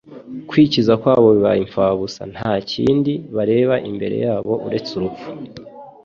Kwikiza 0.49 0.93
kwabo 1.01 1.27
bibaye 1.35 1.59
imfabusa, 1.65 2.21
nta 2.33 2.51
kindi 2.71 3.13
bareba 3.35 3.75
imbere 3.89 4.15
yabo 4.25 4.53
uretse 4.67 4.91
urupfu, 4.97 5.29